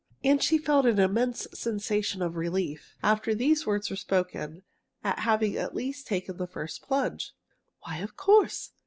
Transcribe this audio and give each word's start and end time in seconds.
And 0.23 0.41
she 0.41 0.57
felt 0.57 0.87
an 0.87 0.97
immense 0.97 1.45
sensation 1.53 2.23
of 2.23 2.35
relief, 2.35 2.95
after 3.03 3.35
these 3.35 3.67
words 3.67 3.91
were 3.91 3.95
spoken, 3.95 4.63
at 5.03 5.19
having 5.19 5.55
at 5.55 5.75
least 5.75 6.07
taken 6.07 6.37
the 6.37 6.47
first 6.47 6.81
plunge. 6.81 7.33
"Why, 7.83 7.97
of 7.99 8.17
course!" 8.17 8.71